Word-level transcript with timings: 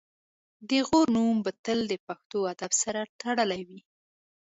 د 0.69 0.71
غور 0.87 1.07
نوم 1.15 1.37
به 1.45 1.51
تل 1.65 1.79
د 1.91 1.93
پښتو 2.07 2.39
ادب 2.51 2.71
سره 2.83 3.01
تړلی 3.21 3.61
وي 3.69 3.79